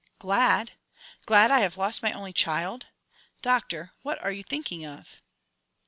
"Glad? 0.17 0.71
Glad 1.27 1.51
I 1.51 1.59
have 1.59 1.77
lost 1.77 2.01
my 2.01 2.11
only 2.11 2.33
child? 2.33 2.87
Doctor, 3.43 3.91
what 4.01 4.17
are 4.23 4.31
you 4.31 4.41
thinking 4.41 4.83
of!" 4.83 5.21